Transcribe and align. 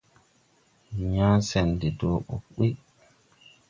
Ndi 0.89 1.03
yãã 1.17 1.31
sɛn 1.49 1.67
de 1.79 1.87
dɔɔ 1.99 2.17
ɓɔg 2.27 2.41
ɓuy. 2.53 2.71